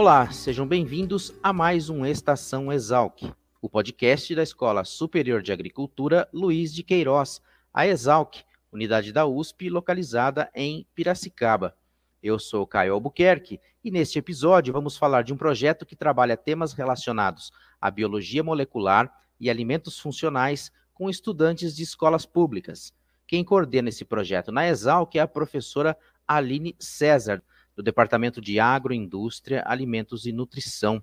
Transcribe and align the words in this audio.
Olá, 0.00 0.32
sejam 0.32 0.66
bem-vindos 0.66 1.30
a 1.42 1.52
mais 1.52 1.90
um 1.90 2.06
Estação 2.06 2.72
Exalc, 2.72 3.20
o 3.60 3.68
podcast 3.68 4.34
da 4.34 4.42
Escola 4.42 4.82
Superior 4.82 5.42
de 5.42 5.52
Agricultura 5.52 6.26
Luiz 6.32 6.72
de 6.72 6.82
Queiroz, 6.82 7.42
a 7.70 7.86
Exalc, 7.86 8.36
unidade 8.72 9.12
da 9.12 9.26
USP 9.26 9.68
localizada 9.68 10.50
em 10.54 10.86
Piracicaba. 10.94 11.76
Eu 12.22 12.38
sou 12.38 12.66
Caio 12.66 12.94
Albuquerque 12.94 13.60
e 13.84 13.90
neste 13.90 14.18
episódio 14.18 14.72
vamos 14.72 14.96
falar 14.96 15.20
de 15.20 15.34
um 15.34 15.36
projeto 15.36 15.84
que 15.84 15.94
trabalha 15.94 16.34
temas 16.34 16.72
relacionados 16.72 17.52
à 17.78 17.90
biologia 17.90 18.42
molecular 18.42 19.14
e 19.38 19.50
alimentos 19.50 19.98
funcionais 19.98 20.72
com 20.94 21.10
estudantes 21.10 21.76
de 21.76 21.82
escolas 21.82 22.24
públicas. 22.24 22.94
Quem 23.26 23.44
coordena 23.44 23.90
esse 23.90 24.06
projeto 24.06 24.50
na 24.50 24.66
Exalc 24.66 25.14
é 25.16 25.20
a 25.20 25.28
professora 25.28 25.94
Aline 26.26 26.74
César, 26.78 27.42
do 27.80 27.82
Departamento 27.82 28.42
de 28.42 28.60
Agroindústria, 28.60 29.62
Alimentos 29.66 30.26
e 30.26 30.32
Nutrição. 30.32 31.02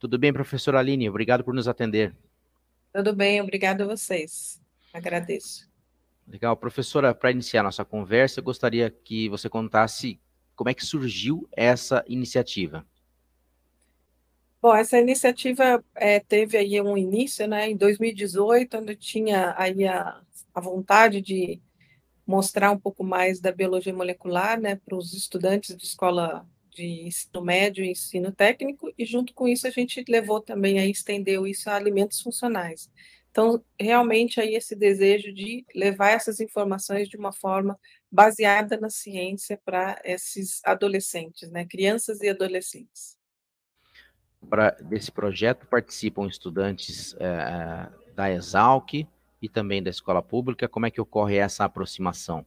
Tudo 0.00 0.18
bem, 0.18 0.32
professora 0.32 0.80
Aline? 0.80 1.08
Obrigado 1.08 1.44
por 1.44 1.54
nos 1.54 1.68
atender. 1.68 2.12
Tudo 2.92 3.14
bem, 3.14 3.40
obrigado 3.40 3.82
a 3.82 3.86
vocês. 3.86 4.60
Agradeço. 4.92 5.70
Legal. 6.26 6.56
Professora, 6.56 7.14
para 7.14 7.30
iniciar 7.30 7.62
nossa 7.62 7.84
conversa, 7.84 8.40
eu 8.40 8.44
gostaria 8.44 8.90
que 8.90 9.28
você 9.28 9.48
contasse 9.48 10.20
como 10.56 10.68
é 10.68 10.74
que 10.74 10.84
surgiu 10.84 11.48
essa 11.52 12.04
iniciativa. 12.08 12.84
Bom, 14.60 14.74
essa 14.74 14.98
iniciativa 14.98 15.84
é, 15.94 16.18
teve 16.18 16.58
aí 16.58 16.80
um 16.82 16.98
início, 16.98 17.46
né, 17.46 17.70
em 17.70 17.76
2018, 17.76 18.78
onde 18.78 18.96
tinha 18.96 19.54
aí 19.56 19.86
a, 19.86 20.20
a 20.52 20.60
vontade 20.60 21.20
de 21.20 21.62
mostrar 22.28 22.70
um 22.70 22.78
pouco 22.78 23.02
mais 23.02 23.40
da 23.40 23.50
biologia 23.50 23.94
molecular 23.94 24.60
né, 24.60 24.76
para 24.76 24.94
os 24.94 25.14
estudantes 25.14 25.74
de 25.74 25.82
escola 25.82 26.46
de 26.70 27.06
ensino 27.06 27.42
médio 27.42 27.82
e 27.82 27.90
ensino 27.90 28.30
técnico, 28.30 28.92
e 28.98 29.06
junto 29.06 29.32
com 29.32 29.48
isso 29.48 29.66
a 29.66 29.70
gente 29.70 30.04
levou 30.06 30.38
também, 30.38 30.78
aí 30.78 30.90
estendeu 30.90 31.46
isso 31.46 31.70
a 31.70 31.74
alimentos 31.74 32.20
funcionais. 32.20 32.90
Então, 33.30 33.64
realmente 33.80 34.40
aí 34.42 34.54
esse 34.54 34.76
desejo 34.76 35.32
de 35.32 35.64
levar 35.74 36.10
essas 36.10 36.38
informações 36.38 37.08
de 37.08 37.16
uma 37.16 37.32
forma 37.32 37.80
baseada 38.12 38.78
na 38.78 38.90
ciência 38.90 39.58
para 39.64 39.98
esses 40.04 40.60
adolescentes, 40.66 41.50
né, 41.50 41.64
crianças 41.64 42.20
e 42.20 42.28
adolescentes. 42.28 43.16
Para 44.50 44.72
desse 44.72 45.10
projeto 45.10 45.66
participam 45.66 46.26
estudantes 46.26 47.16
é, 47.18 47.88
da 48.14 48.30
Exalc, 48.30 49.06
e 49.40 49.48
também 49.48 49.82
da 49.82 49.90
escola 49.90 50.22
pública? 50.22 50.68
Como 50.68 50.86
é 50.86 50.90
que 50.90 51.00
ocorre 51.00 51.36
essa 51.36 51.64
aproximação? 51.64 52.44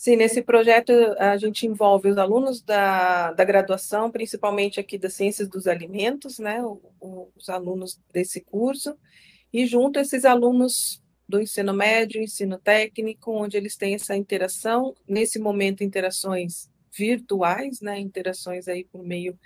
Sim, 0.00 0.16
nesse 0.16 0.40
projeto 0.40 0.92
a 1.18 1.36
gente 1.36 1.66
envolve 1.66 2.08
os 2.08 2.16
alunos 2.16 2.62
da, 2.62 3.32
da 3.32 3.44
graduação, 3.44 4.10
principalmente 4.10 4.80
aqui 4.80 4.96
das 4.96 5.12
Ciências 5.12 5.46
dos 5.46 5.66
Alimentos, 5.66 6.38
né, 6.38 6.62
os 7.00 7.50
alunos 7.50 8.00
desse 8.10 8.40
curso, 8.40 8.96
e 9.52 9.66
junto 9.66 9.98
esses 9.98 10.24
alunos 10.24 11.02
do 11.28 11.38
ensino 11.38 11.74
médio, 11.74 12.22
ensino 12.22 12.58
técnico, 12.58 13.30
onde 13.30 13.58
eles 13.58 13.76
têm 13.76 13.94
essa 13.94 14.16
interação, 14.16 14.94
nesse 15.06 15.38
momento 15.38 15.84
interações 15.84 16.70
virtuais, 16.90 17.82
né, 17.82 18.00
interações 18.00 18.68
aí 18.68 18.84
por 18.84 19.04
meio 19.04 19.38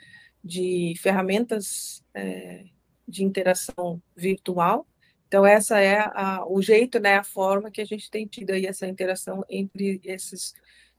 de 0.42 0.94
ferramentas 0.98 2.00
é, 2.14 2.64
de 3.08 3.24
interação 3.24 4.00
virtual, 4.16 4.86
então, 5.26 5.44
essa 5.44 5.80
é 5.80 5.98
a, 5.98 6.44
o 6.46 6.62
jeito, 6.62 6.98
né, 7.00 7.16
a 7.16 7.24
forma 7.24 7.70
que 7.70 7.80
a 7.80 7.84
gente 7.84 8.10
tem 8.10 8.26
tido 8.26 8.50
aí 8.50 8.66
essa 8.66 8.86
interação 8.86 9.44
entre 9.48 10.00
esses, 10.04 10.54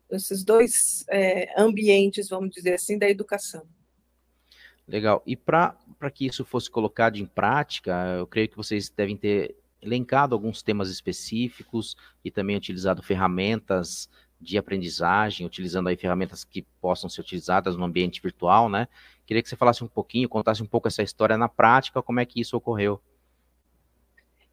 esses 0.09 0.44
dois 0.44 1.06
é, 1.09 1.53
ambientes, 1.58 2.28
vamos 2.28 2.50
dizer 2.50 2.74
assim, 2.74 2.97
da 2.97 3.09
educação. 3.09 3.64
Legal. 4.88 5.24
E 5.25 5.35
para 5.35 5.75
que 6.14 6.25
isso 6.25 6.46
fosse 6.46 6.69
colocado 6.69 7.16
em 7.16 7.25
prática, 7.25 8.16
eu 8.18 8.28
creio 8.28 8.50
que 8.50 8.58
vocês 8.58 8.90
devem 8.90 9.18
ter 9.18 9.56
elencado 9.81 10.35
alguns 10.35 10.62
temas 10.62 10.90
específicos 10.90 11.96
e 12.24 12.30
também 12.30 12.56
utilizado 12.56 13.02
ferramentas 13.02 14.09
de 14.40 14.58
aprendizagem, 14.58 15.46
utilizando 15.46 15.88
aí 15.88 15.96
ferramentas 15.96 16.44
que 16.44 16.64
possam 16.81 17.09
ser 17.09 17.22
utilizadas 17.22 17.75
no 17.75 17.85
ambiente 17.85 18.22
virtual, 18.22 18.69
né? 18.69 18.88
Queria 19.25 19.41
que 19.41 19.50
você 19.50 19.56
falasse 19.56 19.84
um 19.84 19.88
pouquinho, 19.88 20.30
contasse 20.30 20.62
um 20.62 20.68
pouco 20.68 20.88
essa 20.88 21.02
história 21.02 21.38
na 21.38 21.47
prática, 21.47 22.02
como 22.02 22.19
é 22.19 22.25
que 22.25 22.40
isso 22.40 22.58
ocorreu. 22.58 23.02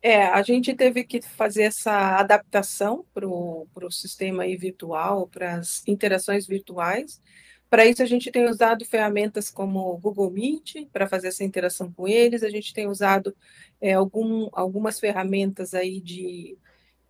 É, 0.02 0.24
a 0.24 0.42
gente 0.42 0.74
teve 0.74 1.04
que 1.04 1.22
fazer 1.22 1.62
essa 1.62 2.18
adaptação 2.18 3.06
para 3.14 3.24
o 3.28 3.90
sistema 3.90 4.44
virtual, 4.58 5.28
para 5.28 5.54
as 5.54 5.86
interações 5.86 6.44
virtuais. 6.44 7.22
Para 7.70 7.86
isso, 7.86 8.02
a 8.02 8.06
gente 8.06 8.30
tem 8.32 8.46
usado 8.48 8.84
ferramentas 8.84 9.48
como 9.48 9.78
o 9.78 9.96
Google 9.96 10.30
Meet 10.30 10.88
para 10.92 11.08
fazer 11.08 11.28
essa 11.28 11.44
interação 11.44 11.92
com 11.92 12.08
eles. 12.08 12.42
A 12.42 12.50
gente 12.50 12.74
tem 12.74 12.88
usado 12.88 13.34
é, 13.80 13.92
algum, 13.92 14.48
algumas 14.52 14.98
ferramentas 14.98 15.72
aí 15.72 16.00
de, 16.00 16.58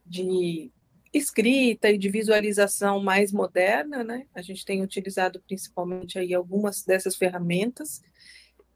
de 0.04 0.70
escrita 1.12 1.90
e 1.90 1.96
de 1.96 2.10
visualização 2.10 3.02
mais 3.02 3.32
moderna, 3.32 4.04
né? 4.04 4.26
A 4.34 4.42
gente 4.42 4.66
tem 4.66 4.82
utilizado 4.82 5.40
principalmente 5.40 6.18
aí 6.18 6.34
algumas 6.34 6.84
dessas 6.84 7.16
ferramentas 7.16 8.02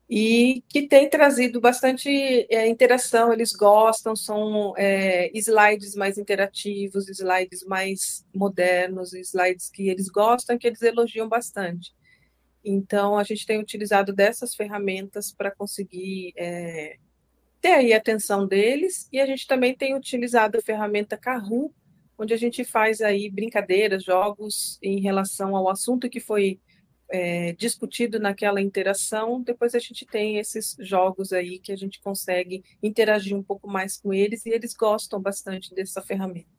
e 0.08 0.62
que 0.68 0.86
tem 0.86 1.10
trazido 1.10 1.60
bastante 1.60 2.08
é, 2.48 2.68
interação, 2.68 3.32
eles 3.32 3.52
gostam, 3.52 4.14
são 4.14 4.72
é, 4.76 5.30
slides 5.36 5.96
mais 5.96 6.16
interativos, 6.16 7.08
slides 7.08 7.64
mais 7.64 8.24
modernos, 8.32 9.12
slides 9.12 9.68
que 9.68 9.88
eles 9.88 10.08
gostam, 10.08 10.56
que 10.56 10.68
eles 10.68 10.80
elogiam 10.82 11.28
bastante. 11.28 11.92
Então, 12.64 13.18
a 13.18 13.24
gente 13.24 13.44
tem 13.46 13.58
utilizado 13.58 14.12
dessas 14.12 14.54
ferramentas 14.54 15.32
para 15.32 15.50
conseguir 15.50 16.32
é, 16.36 16.96
ter 17.60 17.72
aí 17.72 17.92
a 17.92 17.96
atenção 17.96 18.46
deles, 18.46 19.08
e 19.12 19.20
a 19.20 19.26
gente 19.26 19.46
também 19.46 19.74
tem 19.74 19.94
utilizado 19.96 20.58
a 20.58 20.62
ferramenta 20.62 21.16
Kahoot, 21.16 21.74
onde 22.16 22.32
a 22.32 22.36
gente 22.36 22.64
faz 22.64 23.00
aí 23.00 23.28
brincadeiras, 23.28 24.04
jogos 24.04 24.78
em 24.80 25.00
relação 25.00 25.56
ao 25.56 25.68
assunto 25.68 26.08
que 26.08 26.20
foi 26.20 26.60
é, 27.08 27.52
discutido 27.52 28.18
naquela 28.18 28.60
interação, 28.60 29.40
depois 29.40 29.74
a 29.74 29.78
gente 29.78 30.04
tem 30.04 30.38
esses 30.38 30.76
jogos 30.80 31.32
aí 31.32 31.58
que 31.58 31.72
a 31.72 31.76
gente 31.76 32.00
consegue 32.00 32.64
interagir 32.82 33.36
um 33.36 33.42
pouco 33.42 33.68
mais 33.68 34.00
com 34.00 34.12
eles 34.12 34.44
e 34.46 34.50
eles 34.50 34.74
gostam 34.74 35.20
bastante 35.20 35.74
dessa 35.74 36.02
ferramenta. 36.02 36.56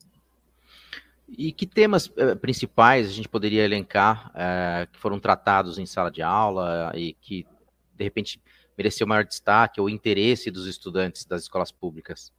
E 1.28 1.52
que 1.52 1.66
temas 1.66 2.10
eh, 2.16 2.36
principais 2.36 3.08
a 3.08 3.12
gente 3.12 3.28
poderia 3.28 3.66
elencar 3.66 4.32
eh, 4.34 4.88
que 4.94 4.98
foram 4.98 5.20
tratados 5.20 5.78
em 5.78 5.86
sala 5.86 6.10
de 6.10 6.22
aula 6.22 6.94
e 6.96 7.14
que, 7.16 7.46
de 7.96 8.04
repente, 8.06 8.42
mereceu 8.78 9.06
maior 9.06 9.26
destaque 9.26 9.82
ou 9.82 9.90
interesse 9.90 10.50
dos 10.50 10.68
estudantes 10.68 11.26
das 11.26 11.42
escolas 11.42 11.70
públicas? 11.70 12.32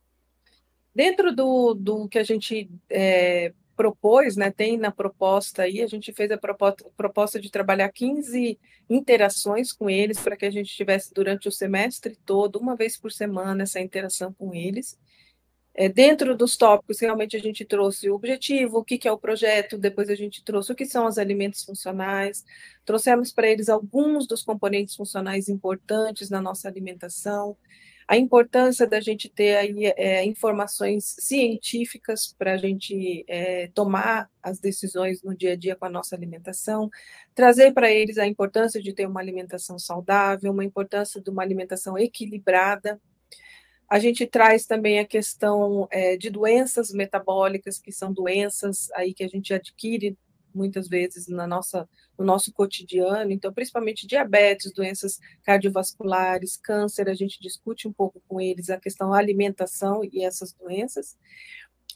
Dentro 0.95 1.37
do, 1.37 1.75
do 1.75 2.09
que 2.09 2.19
a 2.19 2.25
gente 2.25 2.71
é, 2.89 3.53
propôs, 3.79 4.35
né, 4.35 4.51
tem 4.51 4.77
na 4.77 4.91
proposta 4.91 5.63
aí, 5.63 5.81
a 5.81 5.87
gente 5.87 6.13
fez 6.13 6.33
a 6.33 6.37
proposta, 6.37 7.41
de 7.41 7.49
trabalhar 7.49 7.89
15 7.91 8.59
interações 8.91 9.73
com 9.73 9.89
eles, 9.89 10.19
para 10.19 10.37
que 10.37 10.45
a 10.45 10.51
gente 10.51 10.75
tivesse 10.75 11.15
durante 11.15 11.47
o 11.47 11.53
semestre 11.53 12.19
todo, 12.27 12.57
uma 12.57 12.75
vez 12.75 12.99
por 12.99 13.13
semana, 13.13 13.63
essa 13.63 13.79
interação 13.79 14.33
com 14.33 14.53
eles. 14.53 14.99
É, 15.73 15.89
dentro 15.89 16.37
dos 16.37 16.57
tópicos, 16.57 16.99
realmente 16.99 17.37
a 17.37 17.41
gente 17.41 17.65
trouxe 17.65 18.11
o 18.11 18.17
objetivo, 18.17 18.79
o 18.79 18.85
que, 18.85 18.99
que 18.99 19.07
é 19.07 19.13
o 19.13 19.19
projeto, 19.19 19.79
depois 19.79 20.11
a 20.11 20.17
gente 20.17 20.43
trouxe 20.43 20.73
o 20.73 20.75
que 20.75 20.85
são 20.85 21.07
os 21.07 21.17
alimentos 21.17 21.63
funcionais, 21.63 22.45
trouxemos 22.85 23.33
para 23.33 23.49
eles 23.49 23.69
alguns 23.69 24.27
dos 24.27 24.43
componentes 24.43 24.97
funcionais 24.97 25.49
importantes 25.49 26.31
na 26.31 26.43
nossa 26.43 26.67
alimentação, 26.67 27.57
a 28.09 28.17
importância 28.17 28.87
da 28.87 29.01
gente 29.01 29.29
ter 29.29 29.57
aí 29.57 29.85
é, 29.95 30.25
informações 30.25 31.15
científicas 31.19 32.35
para 32.39 32.55
a 32.55 32.57
gente 32.57 33.23
é, 33.29 33.69
tomar 33.75 34.31
as 34.43 34.59
decisões 34.59 35.23
no 35.23 35.37
dia 35.37 35.53
a 35.53 35.57
dia 35.57 35.77
com 35.77 35.85
a 35.85 35.91
nossa 35.91 36.17
alimentação, 36.17 36.89
trazer 37.35 37.75
para 37.75 37.91
eles 37.93 38.17
a 38.17 38.27
importância 38.27 38.83
de 38.83 38.95
ter 38.95 39.07
uma 39.07 39.21
alimentação 39.21 39.79
saudável, 39.79 40.51
uma 40.51 40.65
importância 40.65 41.21
de 41.21 41.29
uma 41.29 41.43
alimentação 41.43 41.99
equilibrada. 41.99 42.99
A 43.87 43.99
gente 43.99 44.27
traz 44.27 44.65
também 44.65 44.99
a 44.99 45.07
questão 45.07 45.87
é, 45.91 46.17
de 46.17 46.31
doenças 46.31 46.91
metabólicas, 46.91 47.79
que 47.79 47.93
são 47.93 48.11
doenças 48.11 48.91
aí 48.95 49.13
que 49.13 49.23
a 49.23 49.29
gente 49.29 49.53
adquire 49.53 50.17
muitas 50.59 50.89
vezes 50.89 51.29
na 51.29 51.47
nossa, 51.47 51.89
no 52.19 52.25
nosso 52.25 52.53
cotidiano, 52.53 53.31
então, 53.31 53.53
principalmente 53.53 54.07
diabetes, 54.07 54.73
doenças 54.73 55.19
cardiovasculares, 55.45 56.59
câncer, 56.59 57.09
a 57.09 57.15
gente 57.15 57.41
discute 57.41 57.87
um 57.89 57.93
pouco 57.93 58.21
com 58.29 58.41
eles 58.41 58.69
a 58.69 58.79
questão 58.79 59.11
da 59.11 59.17
alimentação 59.17 60.03
e 60.05 60.25
essas 60.25 60.53
doenças. 60.53 61.17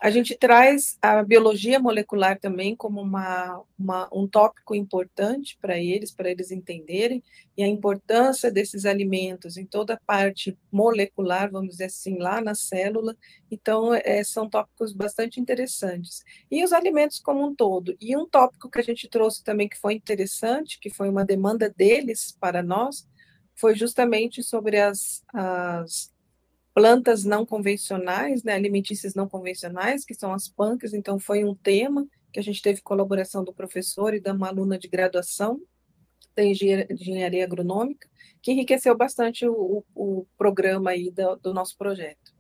A 0.01 0.11
gente 0.11 0.37
traz 0.37 0.99
a 1.01 1.23
biologia 1.23 1.79
molecular 1.79 2.39
também 2.39 2.75
como 2.75 3.01
uma, 3.01 3.63
uma 3.79 4.09
um 4.13 4.27
tópico 4.27 4.75
importante 4.75 5.57
para 5.61 5.79
eles, 5.79 6.11
para 6.11 6.29
eles 6.29 6.51
entenderem, 6.51 7.23
e 7.57 7.63
a 7.63 7.69
importância 7.69 8.51
desses 8.51 8.85
alimentos 8.85 9.57
em 9.57 9.65
toda 9.65 9.95
a 9.95 10.01
parte 10.05 10.59
molecular, 10.73 11.51
vamos 11.51 11.71
dizer 11.71 11.85
assim, 11.85 12.19
lá 12.19 12.41
na 12.41 12.55
célula. 12.55 13.17
Então, 13.49 13.95
é, 13.95 14.25
são 14.25 14.49
tópicos 14.49 14.93
bastante 14.93 15.39
interessantes. 15.39 16.25
E 16.51 16.65
os 16.65 16.73
alimentos 16.73 17.21
como 17.21 17.47
um 17.47 17.55
todo. 17.55 17.97
E 18.01 18.17
um 18.17 18.27
tópico 18.27 18.71
que 18.71 18.81
a 18.81 18.85
gente 18.85 19.09
trouxe 19.09 19.45
também 19.45 19.69
que 19.69 19.79
foi 19.79 19.95
interessante, 19.95 20.81
que 20.81 20.91
foi 20.91 21.09
uma 21.09 21.25
demanda 21.25 21.71
deles 21.71 22.37
para 22.41 22.63
nós, 22.63 23.07
foi 23.55 23.77
justamente 23.77 24.43
sobre 24.43 24.81
as, 24.81 25.23
as 25.33 26.13
plantas 26.75 27.25
não 27.25 27.45
convencionais, 27.45 28.43
né, 28.43 28.55
alimentícias 28.55 29.15
não 29.15 29.29
convencionais, 29.29 30.05
que 30.05 30.15
são 30.15 30.33
as 30.33 30.49
PANCs, 30.49 30.95
então 30.95 31.19
foi 31.19 31.45
um 31.45 31.55
tema 31.55 32.07
que 32.33 32.41
a 32.41 32.43
gente 32.43 32.63
teve 32.63 32.81
colaboração 32.81 33.45
do 33.45 33.53
professor 33.53 34.15
e 34.15 34.21
da 34.21 34.33
uma 34.33 34.49
aluna 34.49 34.79
de 34.79 34.89
graduação 34.89 35.61
da 36.35 36.43
engenharia 36.43 37.45
agronômica, 37.45 38.09
que 38.41 38.53
enriqueceu 38.53 38.97
bastante 38.97 39.47
o, 39.47 39.85
o 39.95 40.27
programa 40.39 40.91
aí 40.91 41.11
do, 41.11 41.37
do, 41.37 41.53
nosso 41.53 41.77
projeto. 41.77 42.33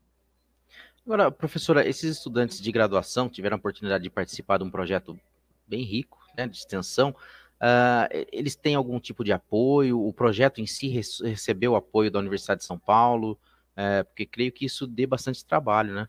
Agora, 1.05 1.31
professora, 1.31 1.87
esses 1.87 2.17
estudantes 2.17 2.61
de 2.61 2.73
graduação 2.73 3.28
tiveram 3.28 3.56
a 3.56 3.58
oportunidade 3.58 4.02
de 4.02 4.11
participar 4.11 4.58
de 4.58 4.64
um 4.64 4.70
projeto 4.70 5.19
bem 5.67 5.82
rico, 5.82 6.19
né, 6.37 6.46
de 6.46 6.56
extensão, 6.56 7.11
uh, 7.11 8.26
eles 8.32 8.56
têm 8.56 8.75
algum 8.75 8.99
tipo 8.99 9.23
de 9.23 9.32
apoio? 9.32 10.00
O 10.00 10.12
projeto 10.12 10.61
em 10.61 10.67
si 10.67 10.88
recebeu 10.88 11.76
apoio 11.76 12.11
da 12.11 12.19
Universidade 12.19 12.61
de 12.61 12.67
São 12.67 12.78
Paulo? 12.78 13.38
É, 13.77 14.03
porque 14.03 14.27
creio 14.27 14.53
que 14.53 14.67
isso 14.67 14.87
dê 14.87 15.07
bastante 15.07 15.45
trabalho, 15.45 15.95
né? 15.95 16.09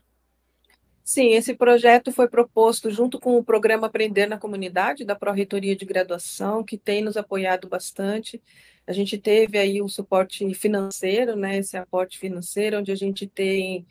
Sim, 1.02 1.32
esse 1.32 1.54
projeto 1.54 2.10
foi 2.10 2.28
proposto 2.28 2.90
junto 2.90 3.20
com 3.20 3.36
o 3.36 3.44
programa 3.44 3.88
Aprender 3.88 4.26
na 4.26 4.38
Comunidade, 4.38 5.04
da 5.04 5.14
Pró-Reitoria 5.14 5.76
de 5.76 5.84
Graduação, 5.84 6.64
que 6.64 6.78
tem 6.78 7.02
nos 7.02 7.16
apoiado 7.18 7.68
bastante. 7.68 8.42
A 8.86 8.92
gente 8.92 9.18
teve 9.18 9.58
aí 9.58 9.82
o 9.82 9.88
suporte 9.88 10.52
financeiro, 10.54 11.36
né, 11.36 11.58
esse 11.58 11.76
aporte 11.76 12.18
financeiro, 12.18 12.78
onde 12.78 12.90
a 12.90 12.94
gente 12.94 13.26
tem, 13.26 13.86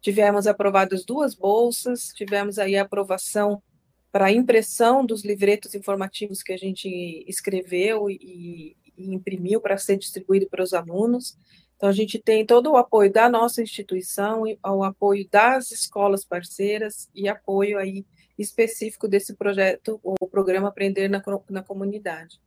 tivemos 0.00 0.48
aprovadas 0.48 1.04
duas 1.04 1.34
bolsas, 1.34 2.12
tivemos 2.12 2.58
aí 2.58 2.76
a 2.76 2.82
aprovação 2.82 3.62
para 4.10 4.32
impressão 4.32 5.06
dos 5.06 5.24
livretos 5.24 5.74
informativos 5.74 6.42
que 6.42 6.52
a 6.52 6.56
gente 6.56 7.24
escreveu 7.28 8.10
e, 8.10 8.76
e 8.96 9.14
imprimiu 9.14 9.60
para 9.60 9.78
ser 9.78 9.98
distribuído 9.98 10.48
para 10.48 10.64
os 10.64 10.72
alunos. 10.72 11.36
Então, 11.76 11.88
a 11.88 11.92
gente 11.92 12.18
tem 12.18 12.44
todo 12.44 12.72
o 12.72 12.76
apoio 12.76 13.12
da 13.12 13.28
nossa 13.28 13.62
instituição, 13.62 14.44
o 14.64 14.82
apoio 14.82 15.28
das 15.30 15.70
escolas 15.70 16.24
parceiras 16.24 17.08
e 17.14 17.28
apoio 17.28 17.78
aí 17.78 18.04
específico 18.38 19.06
desse 19.06 19.34
projeto, 19.34 20.00
o 20.02 20.26
programa 20.26 20.68
Aprender 20.68 21.08
na, 21.08 21.22
na 21.50 21.62
Comunidade. 21.62 22.40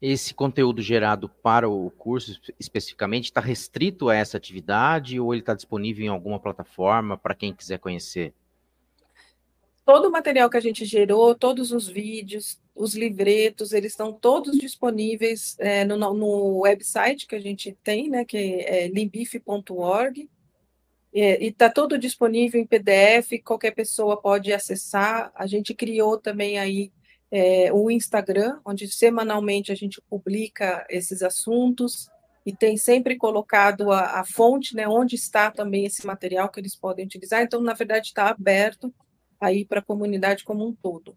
Esse 0.00 0.32
conteúdo 0.32 0.80
gerado 0.80 1.28
para 1.28 1.68
o 1.68 1.90
curso 1.90 2.40
especificamente 2.60 3.24
está 3.24 3.40
restrito 3.40 4.08
a 4.08 4.14
essa 4.14 4.36
atividade 4.36 5.18
ou 5.18 5.34
ele 5.34 5.42
está 5.42 5.54
disponível 5.54 6.04
em 6.04 6.08
alguma 6.08 6.38
plataforma 6.38 7.18
para 7.18 7.34
quem 7.34 7.52
quiser 7.52 7.78
conhecer? 7.78 8.32
todo 9.88 10.08
o 10.08 10.12
material 10.12 10.50
que 10.50 10.56
a 10.58 10.60
gente 10.60 10.84
gerou, 10.84 11.34
todos 11.34 11.72
os 11.72 11.88
vídeos, 11.88 12.60
os 12.78 12.94
livretos, 12.94 13.72
eles 13.72 13.92
estão 13.92 14.12
todos 14.12 14.56
disponíveis 14.56 15.56
é, 15.58 15.84
no, 15.84 15.96
no, 15.96 16.60
website 16.60 17.26
que 17.26 17.34
a 17.34 17.40
gente 17.40 17.76
tem, 17.82 18.08
né, 18.08 18.24
que 18.24 18.36
é 18.36 18.88
limbif.org, 18.88 20.28
é, 21.12 21.42
e 21.42 21.48
está 21.48 21.68
todo 21.68 21.98
disponível 21.98 22.60
em 22.60 22.66
PDF, 22.66 23.42
qualquer 23.44 23.72
pessoa 23.72 24.20
pode 24.20 24.52
acessar. 24.52 25.32
A 25.34 25.46
gente 25.46 25.74
criou 25.74 26.18
também 26.18 26.58
aí 26.58 26.92
é, 27.30 27.72
o 27.72 27.90
Instagram, 27.90 28.60
onde 28.64 28.86
semanalmente 28.88 29.72
a 29.72 29.74
gente 29.74 30.00
publica 30.08 30.86
esses 30.88 31.22
assuntos 31.22 32.08
e 32.46 32.54
tem 32.54 32.76
sempre 32.76 33.16
colocado 33.16 33.90
a, 33.90 34.20
a 34.20 34.24
fonte, 34.24 34.76
né, 34.76 34.86
onde 34.86 35.16
está 35.16 35.50
também 35.50 35.84
esse 35.84 36.06
material 36.06 36.48
que 36.48 36.60
eles 36.60 36.76
podem 36.76 37.04
utilizar. 37.04 37.42
Então, 37.42 37.60
na 37.60 37.74
verdade, 37.74 38.08
está 38.08 38.28
aberto 38.28 38.94
aí 39.40 39.64
para 39.64 39.80
a 39.80 39.84
comunidade 39.84 40.44
como 40.44 40.66
um 40.66 40.74
todo. 40.74 41.16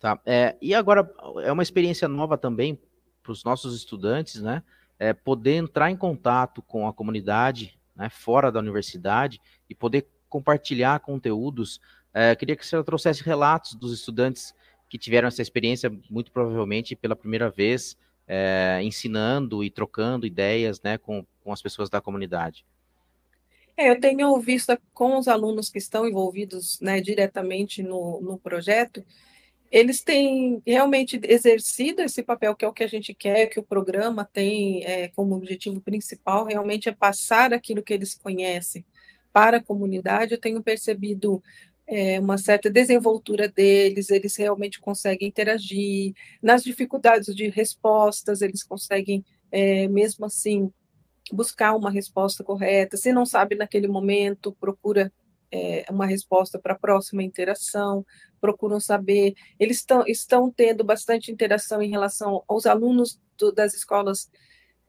Tá. 0.00 0.18
É, 0.24 0.56
e 0.62 0.74
agora 0.74 1.08
é 1.44 1.52
uma 1.52 1.62
experiência 1.62 2.08
nova 2.08 2.38
também 2.38 2.78
para 3.22 3.32
os 3.32 3.44
nossos 3.44 3.76
estudantes, 3.76 4.40
né? 4.40 4.62
É, 4.98 5.12
poder 5.12 5.56
entrar 5.56 5.90
em 5.90 5.96
contato 5.96 6.62
com 6.62 6.88
a 6.88 6.92
comunidade, 6.92 7.78
né, 7.94 8.08
fora 8.08 8.50
da 8.50 8.58
universidade 8.58 9.40
e 9.68 9.74
poder 9.74 10.06
compartilhar 10.28 11.00
conteúdos. 11.00 11.80
É, 12.12 12.34
queria 12.34 12.56
que 12.56 12.66
você 12.66 12.82
trouxesse 12.82 13.22
relatos 13.22 13.74
dos 13.74 13.92
estudantes 13.92 14.54
que 14.88 14.98
tiveram 14.98 15.28
essa 15.28 15.40
experiência, 15.40 15.90
muito 16.10 16.32
provavelmente 16.32 16.96
pela 16.96 17.14
primeira 17.14 17.48
vez, 17.48 17.96
é, 18.26 18.80
ensinando 18.82 19.62
e 19.62 19.70
trocando 19.70 20.26
ideias, 20.26 20.80
né, 20.82 20.98
com, 20.98 21.24
com 21.42 21.52
as 21.52 21.62
pessoas 21.62 21.88
da 21.88 22.00
comunidade. 22.00 22.64
É, 23.76 23.90
eu 23.90 24.00
tenho 24.00 24.38
visto 24.40 24.76
com 24.92 25.18
os 25.18 25.28
alunos 25.28 25.70
que 25.70 25.78
estão 25.78 26.06
envolvidos 26.06 26.78
né, 26.80 27.00
diretamente 27.00 27.82
no, 27.82 28.20
no 28.20 28.38
projeto, 28.38 29.02
eles 29.70 30.02
têm 30.02 30.60
realmente 30.66 31.20
exercido 31.22 32.02
esse 32.02 32.22
papel 32.22 32.56
que 32.56 32.64
é 32.64 32.68
o 32.68 32.72
que 32.72 32.82
a 32.82 32.88
gente 32.88 33.14
quer, 33.14 33.46
que 33.46 33.60
o 33.60 33.62
programa 33.62 34.24
tem 34.24 34.84
é, 34.84 35.08
como 35.08 35.34
objetivo 35.36 35.80
principal, 35.80 36.44
realmente 36.44 36.88
é 36.88 36.92
passar 36.92 37.54
aquilo 37.54 37.82
que 37.82 37.94
eles 37.94 38.14
conhecem 38.14 38.84
para 39.32 39.58
a 39.58 39.62
comunidade. 39.62 40.32
Eu 40.34 40.40
tenho 40.40 40.62
percebido 40.62 41.42
é, 41.86 42.18
uma 42.18 42.38
certa 42.38 42.70
desenvoltura 42.70 43.48
deles, 43.48 44.10
eles 44.10 44.36
realmente 44.36 44.80
conseguem 44.80 45.28
interagir, 45.28 46.14
nas 46.42 46.62
dificuldades 46.64 47.34
de 47.34 47.48
respostas, 47.48 48.42
eles 48.42 48.62
conseguem, 48.62 49.24
é, 49.52 49.86
mesmo 49.88 50.24
assim, 50.24 50.72
buscar 51.32 51.74
uma 51.74 51.90
resposta 51.90 52.42
correta. 52.42 52.96
Se 52.96 53.12
não 53.12 53.26
sabe 53.26 53.54
naquele 53.54 53.88
momento, 53.88 54.56
procura 54.60 55.12
é, 55.50 55.84
uma 55.90 56.06
resposta 56.06 56.58
para 56.58 56.74
a 56.74 56.78
próxima 56.78 57.22
interação, 57.22 58.06
procuram 58.40 58.80
saber. 58.80 59.34
Eles 59.58 59.78
estão, 59.78 60.04
estão 60.06 60.50
tendo 60.50 60.82
bastante 60.84 61.30
interação 61.30 61.82
em 61.82 61.90
relação 61.90 62.42
aos 62.48 62.66
alunos 62.66 63.20
do, 63.38 63.52
das 63.52 63.74
escolas 63.74 64.30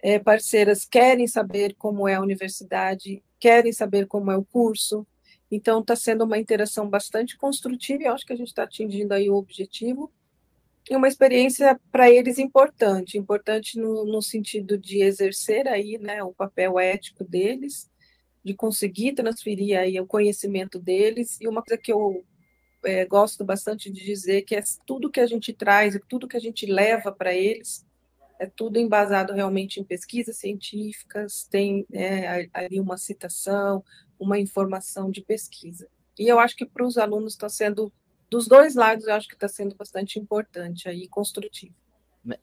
é, 0.01 0.17
parceiras, 0.19 0.85
querem 0.85 1.27
saber 1.27 1.75
como 1.75 2.07
é 2.07 2.15
a 2.15 2.21
universidade, 2.21 3.23
querem 3.39 3.71
saber 3.71 4.07
como 4.07 4.31
é 4.31 4.37
o 4.37 4.45
curso. 4.45 5.05
Então, 5.49 5.81
está 5.81 5.95
sendo 5.95 6.23
uma 6.23 6.37
interação 6.37 6.89
bastante 6.89 7.37
construtiva 7.37 8.03
e 8.03 8.07
acho 8.07 8.25
que 8.25 8.33
a 8.33 8.37
gente 8.37 8.47
está 8.47 8.63
atingindo 8.63 9.13
aí 9.13 9.29
o 9.29 9.35
objetivo 9.35 10.11
e 10.89 10.95
uma 10.95 11.07
experiência 11.07 11.79
para 11.91 12.09
eles 12.09 12.39
importante, 12.39 13.17
importante 13.17 13.79
no, 13.79 14.05
no, 14.05 14.21
sentido 14.21 14.77
de 14.77 15.01
exercer 15.01 15.67
aí, 15.67 15.97
né, 15.97 16.23
o 16.23 16.33
papel 16.33 16.79
ético 16.79 17.23
deles, 17.23 17.89
de 18.43 18.53
conseguir 18.53 19.13
transferir 19.13 19.79
aí 19.79 19.99
o 19.99 20.07
conhecimento 20.07 20.79
deles, 20.79 21.37
e 21.39 21.47
uma 21.47 21.61
coisa 21.61 21.81
que 21.81 21.91
eu 21.91 22.25
é, 22.83 23.05
gosto 23.05 23.43
bastante 23.43 23.91
de 23.91 24.03
dizer 24.03 24.43
que 24.43 24.55
é 24.55 24.63
tudo 24.85 25.09
que 25.09 25.19
a 25.19 25.27
gente 25.27 25.53
traz, 25.53 25.99
tudo 26.07 26.27
que 26.27 26.37
a 26.37 26.39
gente 26.39 26.65
leva 26.65 27.11
para 27.11 27.33
eles, 27.33 27.85
é 28.39 28.47
tudo 28.47 28.79
embasado 28.79 29.33
realmente 29.33 29.79
em 29.79 29.83
pesquisas 29.83 30.37
científicas, 30.37 31.47
tem 31.49 31.85
é, 31.93 32.49
ali 32.53 32.79
uma 32.79 32.97
citação, 32.97 33.83
uma 34.19 34.39
informação 34.39 35.11
de 35.11 35.21
pesquisa. 35.21 35.87
E 36.17 36.27
eu 36.27 36.39
acho 36.39 36.55
que 36.55 36.65
para 36.65 36.85
os 36.85 36.97
alunos 36.97 37.33
está 37.33 37.47
sendo 37.47 37.91
dos 38.29 38.47
dois 38.47 38.75
lados, 38.75 39.05
eu 39.05 39.13
acho 39.13 39.27
que 39.27 39.35
está 39.35 39.47
sendo 39.47 39.75
bastante 39.75 40.17
importante 40.17 40.87
aí, 40.87 41.07
construtivo. 41.07 41.75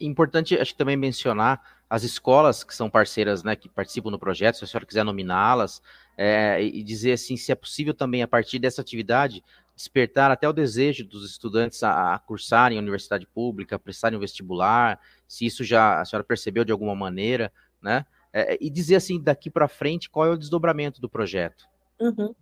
Importante, 0.00 0.56
acho 0.58 0.72
que 0.72 0.78
também 0.78 0.96
mencionar 0.96 1.60
as 1.88 2.02
escolas 2.02 2.62
que 2.62 2.74
são 2.74 2.90
parceiras, 2.90 3.42
né, 3.42 3.56
que 3.56 3.68
participam 3.68 4.10
do 4.10 4.18
projeto, 4.18 4.56
se 4.56 4.64
a 4.64 4.66
senhora 4.66 4.84
quiser 4.84 5.04
nominá-las, 5.04 5.80
é, 6.16 6.62
e 6.62 6.82
dizer 6.82 7.12
assim, 7.12 7.36
se 7.36 7.50
é 7.50 7.54
possível 7.54 7.94
também, 7.94 8.22
a 8.22 8.28
partir 8.28 8.58
dessa 8.58 8.82
atividade, 8.82 9.42
despertar 9.78 10.28
até 10.28 10.48
o 10.48 10.52
desejo 10.52 11.04
dos 11.04 11.24
estudantes 11.30 11.84
a, 11.84 12.12
a 12.12 12.18
cursarem 12.18 12.76
a 12.76 12.80
universidade 12.80 13.24
pública, 13.28 13.78
prestarem 13.78 14.16
o 14.16 14.20
vestibular, 14.20 15.00
se 15.28 15.46
isso 15.46 15.62
já 15.62 16.00
a 16.00 16.04
senhora 16.04 16.24
percebeu 16.24 16.64
de 16.64 16.72
alguma 16.72 16.96
maneira, 16.96 17.52
né, 17.80 18.04
é, 18.32 18.58
e 18.60 18.68
dizer 18.68 18.96
assim, 18.96 19.22
daqui 19.22 19.48
para 19.48 19.68
frente, 19.68 20.10
qual 20.10 20.26
é 20.26 20.30
o 20.30 20.36
desdobramento 20.36 21.00
do 21.00 21.08
projeto. 21.08 21.64
Uhum. 22.00 22.34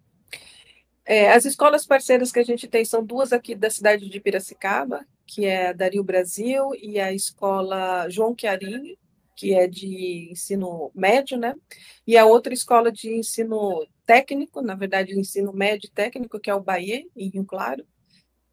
É, 1.05 1.31
as 1.31 1.45
escolas 1.45 1.87
parceiras 1.87 2.33
que 2.33 2.39
a 2.39 2.45
gente 2.45 2.67
tem 2.67 2.87
são 2.87 3.05
duas 3.05 3.35
aqui 3.35 3.55
da 3.55 3.69
cidade 3.69 4.09
de 4.09 4.19
Piracicaba, 4.19 5.07
que 5.27 5.45
é 5.45 5.69
a 5.69 5.73
Dario 5.75 6.03
Brasil 6.03 6.71
e 6.81 6.99
a 6.99 7.13
escola 7.13 8.09
João 8.09 8.35
Chiarini, 8.35 8.99
que 9.37 9.55
é 9.55 9.69
de 9.69 10.31
ensino 10.33 10.91
médio, 10.95 11.37
né? 11.37 11.55
E 12.07 12.17
a 12.17 12.25
outra 12.25 12.55
escola 12.55 12.91
de 12.91 13.15
ensino 13.15 13.87
técnico, 14.07 14.63
na 14.63 14.75
verdade, 14.75 15.19
ensino 15.19 15.53
médio 15.53 15.91
técnico, 15.91 16.41
que 16.41 16.51
é 16.51 16.55
o 16.55 16.63
Bahia, 16.63 17.05
em 17.15 17.29
Rio 17.29 17.45
Claro. 17.45 17.87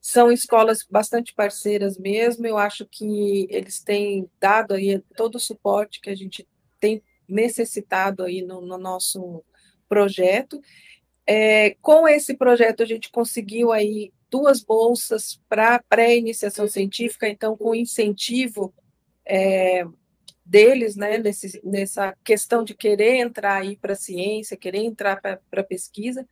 São 0.02 0.30
escolas 0.30 0.86
bastante 0.88 1.34
parceiras 1.34 1.98
mesmo, 1.98 2.46
eu 2.46 2.58
acho 2.58 2.86
que 2.86 3.48
eles 3.50 3.80
têm 3.82 4.30
dado 4.40 4.74
aí 4.74 5.00
todo 5.16 5.36
o 5.36 5.40
suporte 5.40 6.02
que 6.02 6.10
a 6.10 6.16
gente 6.16 6.46
tem 6.78 7.02
necessitado 7.26 8.24
aí 8.24 8.42
no, 8.42 8.60
no 8.60 8.78
nosso 8.78 9.42
projeto. 9.88 10.62
É, 11.26 11.76
com 11.82 12.06
esse 12.06 12.36
projeto, 12.36 12.84
a 12.84 12.86
gente 12.86 13.10
conseguiu 13.10 13.72
aí 13.72 14.12
duas 14.30 14.62
bolsas 14.62 15.40
para 15.48 15.82
pré-iniciação 15.88 16.68
científica, 16.68 17.30
então, 17.30 17.56
com 17.56 17.74
incentivo 17.74 18.74
é, 19.26 19.86
deles, 20.46 20.96
né, 20.96 21.18
nesse, 21.18 21.62
nessa 21.64 22.16
questão 22.24 22.64
de 22.64 22.74
querer 22.74 23.18
entrar 23.18 23.62
aí 23.62 23.78
para 23.78 23.94
a 23.94 23.98
ciência, 23.98 24.58
querer 24.58 24.80
entrar 24.80 25.22
para 25.22 25.40
a 25.52 25.64
pesquisa, 25.64 26.28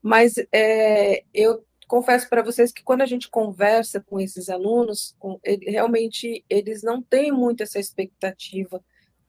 mas 0.00 0.34
é, 0.52 1.24
eu 1.34 1.64
confesso 1.88 2.28
para 2.28 2.42
vocês 2.42 2.72
que 2.72 2.82
quando 2.82 3.02
a 3.02 3.06
gente 3.06 3.28
conversa 3.28 4.00
com 4.00 4.20
esses 4.20 4.48
alunos, 4.48 5.14
com, 5.18 5.38
ele, 5.42 5.70
realmente 5.70 6.44
eles 6.48 6.82
não 6.82 7.02
têm 7.02 7.32
muito 7.32 7.62
essa 7.62 7.78
expectativa 7.78 8.82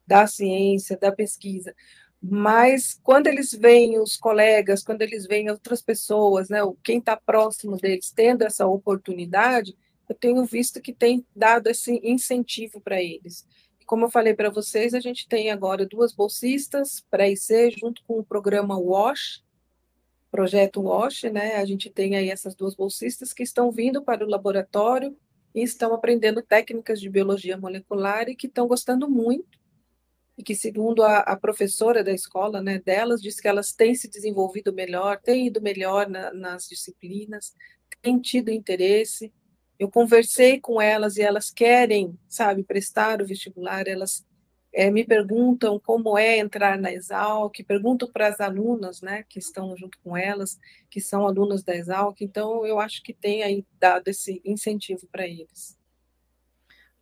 da 0.06 0.28
ciência, 0.28 0.98
da 0.98 1.12
pesquisa, 1.12 1.74
mas 2.22 3.00
quando 3.04 3.28
eles 3.28 3.52
veem 3.52 4.00
os 4.00 4.18
colegas, 4.18 4.84
quando 4.84 5.02
eles 5.02 5.28
veem 5.28 5.50
outras 5.50 5.82
pessoas, 5.82 6.50
né, 6.50 6.60
quem 6.84 7.00
está 7.00 7.16
próximo 7.16 7.78
deles 7.78 8.12
tendo 8.12 8.44
essa 8.44 8.66
oportunidade, 8.68 9.78
eu 10.10 10.16
tenho 10.16 10.44
visto 10.46 10.82
que 10.82 10.94
tem 10.94 11.26
dado 11.36 11.68
esse 11.68 12.00
incentivo 12.04 12.80
para 12.80 13.02
eles. 13.02 13.46
Como 13.88 14.04
eu 14.06 14.12
falei 14.12 14.34
para 14.34 14.50
vocês, 14.50 14.94
a 14.94 15.00
gente 15.00 15.30
tem 15.30 15.50
agora 15.50 15.86
duas 15.86 16.14
bolsistas 16.14 17.04
para 17.10 17.30
IC, 17.30 17.72
junto 17.80 18.04
com 18.04 18.20
o 18.20 18.24
programa 18.24 18.78
WASH, 18.78 19.42
projeto 20.30 20.82
WASH, 20.82 21.24
né? 21.32 21.56
A 21.56 21.64
gente 21.64 21.90
tem 21.90 22.18
aí 22.18 22.30
essas 22.30 22.54
duas 22.54 22.76
bolsistas 22.76 23.32
que 23.32 23.44
estão 23.44 23.72
vindo 23.72 24.04
para 24.04 24.26
o 24.26 24.30
laboratório 24.30 25.18
e 25.56 25.64
estão 25.64 25.94
aprendendo 25.94 26.42
técnicas 26.42 27.00
de 27.00 27.10
biologia 27.10 27.58
molecular 27.58 28.28
e 28.28 28.36
que 28.36 28.48
estão 28.48 28.68
gostando 28.68 29.10
muito 29.10 29.58
e 30.38 30.44
que, 30.44 30.54
segundo 30.54 31.02
a, 31.02 31.20
a, 31.20 31.38
professora 31.38 32.04
da 32.04 32.12
escola, 32.12 32.62
né, 32.62 32.80
delas, 32.80 33.22
diz 33.22 33.40
que 33.40 33.48
elas 33.48 33.72
têm 33.72 33.96
se 33.96 34.10
desenvolvido 34.10 34.74
melhor, 34.74 35.20
têm 35.20 35.48
ido 35.48 35.62
melhor 35.62 36.10
na, 36.10 36.32
nas 36.34 36.68
disciplinas, 36.68 37.56
têm 38.02 38.20
tido 38.20 38.50
interesse. 38.50 39.34
Eu 39.80 39.90
conversei 39.90 40.60
com 40.60 40.82
elas 40.82 41.18
e 41.18 41.22
elas 41.22 41.52
querem, 41.52 42.18
sabe, 42.28 42.64
prestar 42.64 43.22
o 43.22 43.26
vestibular, 43.26 43.88
elas 43.88 44.26
é, 44.74 44.92
me 44.92 45.04
perguntam 45.04 45.80
como 45.80 46.18
é 46.18 46.38
entrar 46.38 46.78
na 46.78 46.92
Exalc, 46.92 47.64
pergunto 47.64 48.08
para 48.12 48.28
as 48.28 48.40
alunas, 48.40 49.02
né, 49.02 49.24
que 49.28 49.40
estão 49.40 49.76
junto 49.76 49.98
com 50.04 50.16
elas, 50.16 50.60
que 50.90 51.00
são 51.00 51.26
alunas 51.26 51.64
da 51.64 51.76
Exalc, 51.76 52.22
então 52.22 52.66
eu 52.66 52.80
acho 52.80 53.02
que 53.02 53.14
tem 53.14 53.44
aí 53.44 53.66
dado 53.80 54.08
esse 54.08 54.42
incentivo 54.46 55.08
para 55.12 55.28
eles. 55.28 55.78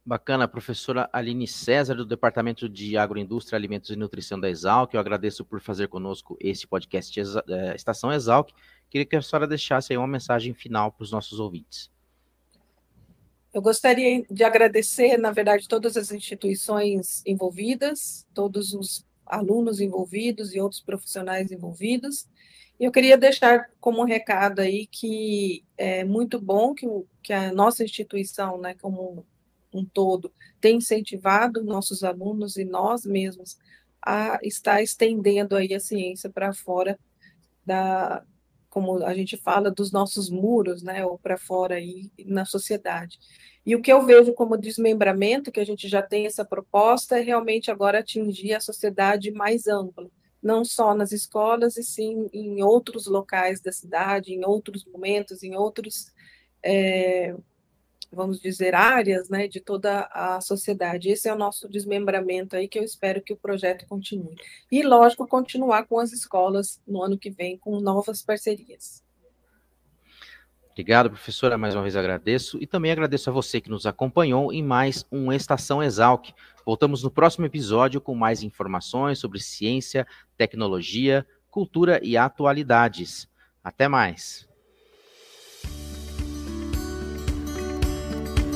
Bacana, 0.07 0.47
professora 0.47 1.09
Aline 1.11 1.47
César, 1.47 1.95
do 1.95 2.05
Departamento 2.05 2.69
de 2.69 2.95
Agroindústria, 2.95 3.57
Alimentos 3.57 3.89
e 3.89 3.95
Nutrição 3.95 4.39
da 4.39 4.47
Exalc. 4.47 4.93
Eu 4.93 4.99
agradeço 4.99 5.43
por 5.43 5.59
fazer 5.59 5.87
conosco 5.87 6.37
esse 6.39 6.67
podcast 6.67 7.19
é, 7.19 7.75
Estação 7.75 8.13
Exalc. 8.13 8.51
Queria 8.87 9.03
que 9.03 9.15
a 9.15 9.21
senhora 9.23 9.47
deixasse 9.47 9.91
aí 9.91 9.97
uma 9.97 10.05
mensagem 10.05 10.53
final 10.53 10.91
para 10.91 11.03
os 11.03 11.11
nossos 11.11 11.39
ouvintes. 11.39 11.89
Eu 13.55 13.61
gostaria 13.61 14.21
de 14.29 14.43
agradecer, 14.43 15.17
na 15.17 15.31
verdade, 15.31 15.65
todas 15.65 15.95
as 15.95 16.11
instituições 16.11 17.23
envolvidas, 17.25 18.27
todos 18.33 18.73
os 18.73 19.05
alunos 19.25 19.79
envolvidos 19.79 20.53
e 20.53 20.59
outros 20.59 20.81
profissionais 20.81 21.49
envolvidos. 21.53 22.27
E 22.77 22.83
eu 22.83 22.91
queria 22.91 23.17
deixar 23.17 23.69
como 23.79 24.01
um 24.01 24.05
recado 24.05 24.59
aí 24.59 24.85
que 24.85 25.63
é 25.77 26.03
muito 26.03 26.37
bom 26.37 26.73
que, 26.73 26.85
que 27.23 27.31
a 27.31 27.53
nossa 27.53 27.81
instituição, 27.81 28.57
né, 28.59 28.75
como 28.81 29.25
um 29.73 29.85
todo, 29.85 30.33
tem 30.59 30.75
incentivado 30.75 31.63
nossos 31.63 32.03
alunos 32.03 32.57
e 32.57 32.65
nós 32.65 33.05
mesmos 33.05 33.57
a 34.01 34.37
estar 34.43 34.83
estendendo 34.83 35.55
aí 35.55 35.73
a 35.73 35.79
ciência 35.79 36.29
para 36.29 36.51
fora 36.51 36.99
da, 37.65 38.21
como 38.75 39.05
a 39.05 39.13
gente 39.13 39.37
fala, 39.37 39.71
dos 39.71 39.89
nossos 39.89 40.29
muros, 40.29 40.83
né, 40.83 41.05
ou 41.05 41.17
para 41.17 41.37
fora 41.37 41.75
aí 41.75 42.11
na 42.25 42.43
sociedade. 42.43 43.17
E 43.65 43.73
o 43.73 43.81
que 43.81 43.89
eu 43.89 44.05
vejo 44.05 44.33
como 44.33 44.57
desmembramento, 44.57 45.49
que 45.49 45.61
a 45.61 45.65
gente 45.65 45.87
já 45.87 46.01
tem 46.01 46.25
essa 46.25 46.43
proposta, 46.43 47.17
é 47.17 47.21
realmente 47.21 47.71
agora 47.71 47.99
atingir 47.99 48.53
a 48.53 48.59
sociedade 48.59 49.31
mais 49.31 49.65
ampla, 49.65 50.09
não 50.43 50.65
só 50.65 50.93
nas 50.93 51.13
escolas, 51.13 51.77
e 51.77 51.83
sim 51.83 52.29
em 52.33 52.61
outros 52.63 53.07
locais 53.07 53.61
da 53.61 53.71
cidade, 53.71 54.33
em 54.33 54.45
outros 54.45 54.83
momentos, 54.83 55.41
em 55.41 55.55
outros 55.55 56.11
é, 56.61 57.33
vamos 58.15 58.39
dizer, 58.39 58.73
áreas 58.73 59.29
né, 59.29 59.47
de 59.47 59.59
toda 59.59 60.09
a 60.11 60.39
sociedade. 60.41 61.09
Esse 61.09 61.27
é 61.27 61.33
o 61.33 61.37
nosso 61.37 61.67
desmembramento 61.67 62.55
aí 62.55 62.67
que 62.67 62.79
eu 62.79 62.83
espero 62.83 63.21
que 63.21 63.33
o 63.33 63.37
projeto 63.37 63.85
continue. 63.87 64.35
E, 64.71 64.81
lógico, 64.81 65.27
continuar 65.27 65.85
com 65.85 65.99
as 65.99 66.11
escolas 66.11 66.81
no 66.87 67.03
ano 67.03 67.17
que 67.17 67.29
vem 67.29 67.57
com 67.57 67.79
novas 67.79 68.23
parcerias. 68.23 69.03
Obrigado, 70.71 71.09
professora. 71.09 71.57
Mais 71.57 71.73
uma 71.73 71.83
vez 71.83 71.95
agradeço. 71.95 72.57
E 72.61 72.67
também 72.67 72.91
agradeço 72.91 73.29
a 73.29 73.33
você 73.33 73.61
que 73.61 73.69
nos 73.69 73.85
acompanhou 73.85 74.51
em 74.51 74.61
mais 74.61 75.05
um 75.11 75.31
Estação 75.31 75.81
Exalc. 75.81 76.33
Voltamos 76.65 77.01
no 77.01 77.09
próximo 77.09 77.45
episódio 77.45 78.01
com 78.01 78.13
mais 78.13 78.43
informações 78.43 79.19
sobre 79.19 79.39
ciência, 79.39 80.05
tecnologia, 80.37 81.25
cultura 81.49 82.01
e 82.03 82.17
atualidades. 82.17 83.29
Até 83.63 83.87
mais. 83.87 84.45